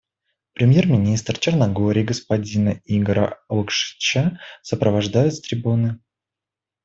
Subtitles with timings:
[0.55, 5.99] Премьер-министра Черногории господина Игора Лукшича сопровождают с трибуны.